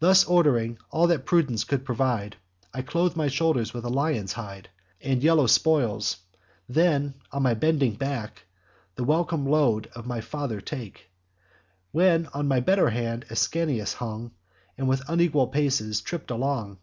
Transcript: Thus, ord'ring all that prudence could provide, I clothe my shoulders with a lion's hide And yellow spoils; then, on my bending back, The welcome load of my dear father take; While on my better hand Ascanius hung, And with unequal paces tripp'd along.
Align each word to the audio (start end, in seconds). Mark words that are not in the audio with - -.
Thus, 0.00 0.22
ord'ring 0.26 0.76
all 0.90 1.06
that 1.06 1.24
prudence 1.24 1.64
could 1.64 1.86
provide, 1.86 2.36
I 2.74 2.82
clothe 2.82 3.16
my 3.16 3.28
shoulders 3.28 3.72
with 3.72 3.86
a 3.86 3.88
lion's 3.88 4.34
hide 4.34 4.68
And 5.00 5.22
yellow 5.22 5.46
spoils; 5.46 6.18
then, 6.68 7.14
on 7.32 7.42
my 7.44 7.54
bending 7.54 7.94
back, 7.94 8.44
The 8.96 9.04
welcome 9.04 9.46
load 9.46 9.86
of 9.96 10.04
my 10.06 10.16
dear 10.16 10.28
father 10.28 10.60
take; 10.60 11.08
While 11.90 12.26
on 12.34 12.46
my 12.48 12.60
better 12.60 12.90
hand 12.90 13.24
Ascanius 13.30 13.94
hung, 13.94 14.32
And 14.76 14.88
with 14.90 15.08
unequal 15.08 15.46
paces 15.46 16.02
tripp'd 16.02 16.30
along. 16.30 16.76